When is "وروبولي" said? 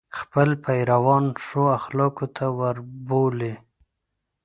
2.59-3.53